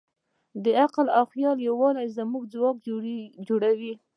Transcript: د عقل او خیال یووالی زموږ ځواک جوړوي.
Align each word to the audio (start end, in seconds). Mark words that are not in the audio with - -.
د 0.63 0.65
عقل 0.83 1.05
او 1.17 1.23
خیال 1.33 1.57
یووالی 1.67 2.07
زموږ 2.17 2.43
ځواک 2.53 2.77
جوړوي. 3.49 3.93